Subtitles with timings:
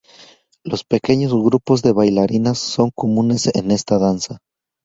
[0.63, 4.39] Los pequeños grupos de bailarinas son comunes en esta danza.